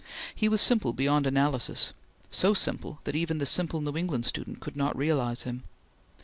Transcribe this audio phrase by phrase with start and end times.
[0.33, 1.93] He was simple beyond analysis;
[2.31, 5.61] so simple that even the simple New England student could not realize him.